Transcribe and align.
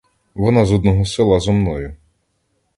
Вона 0.35 0.65
з 0.65 0.71
одного 0.71 1.05
села 1.05 1.39
зо 1.39 1.51
мною. 1.53 1.95